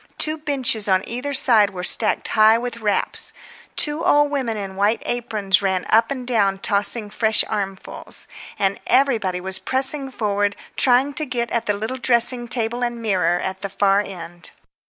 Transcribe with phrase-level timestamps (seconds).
[0.17, 3.33] Two benches on either side were stacked high with wraps.
[3.75, 8.25] Two old women in white aprons ran up and down tossing fresh armfuls.
[8.57, 13.39] And everybody was pressing forward trying to get at the little dressing table and mirror
[13.41, 14.49] at the far end.